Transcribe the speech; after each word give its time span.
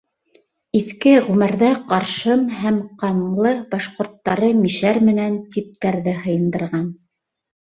Иҫке 0.77 1.11
Ғүмәрҙә 1.25 1.69
ҡаршын 1.91 2.47
һәм 2.61 2.79
ҡаңлы 3.03 3.53
башҡорттары 3.75 4.51
мишәр 4.63 5.01
менән 5.11 5.37
типтәрҙе 5.57 6.17
һыйындарған. 6.25 6.91